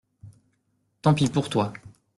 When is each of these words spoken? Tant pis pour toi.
Tant 1.03 1.13
pis 1.13 1.29
pour 1.29 1.47
toi. 1.51 1.71